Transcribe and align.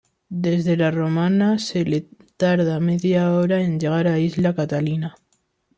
Desde 0.29 0.77
La 0.77 0.89
Romana 0.89 1.59
se 1.59 2.07
tarda 2.35 2.79
media 2.79 3.33
hora 3.35 3.61
en 3.61 3.79
llegar 3.79 4.07
a 4.07 4.17
Isla 4.17 4.55
Catalina. 4.55 5.15